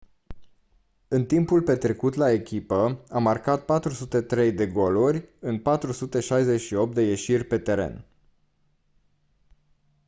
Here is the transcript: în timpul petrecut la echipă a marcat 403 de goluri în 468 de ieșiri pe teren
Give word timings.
în 1.07 1.25
timpul 1.25 1.61
petrecut 1.61 2.13
la 2.13 2.31
echipă 2.31 3.05
a 3.09 3.19
marcat 3.19 3.65
403 3.65 4.51
de 4.51 4.67
goluri 4.67 5.29
în 5.39 5.59
468 5.59 6.93
de 6.93 7.01
ieșiri 7.01 7.43
pe 7.43 7.57
teren 7.57 8.05